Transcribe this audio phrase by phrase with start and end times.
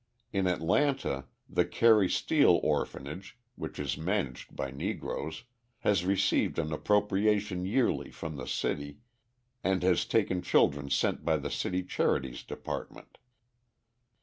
[0.33, 5.43] In Atlanta the Carrie Steele orphanage, which is managed by Negroes,
[5.81, 8.97] has received an appropriation yearly from the city,
[9.63, 13.19] and has taken children sent by the city charities department.